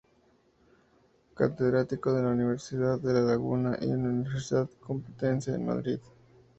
[1.35, 5.99] Catedrático en la Universidad de La Laguna y la Universidad Complutense de Madrid.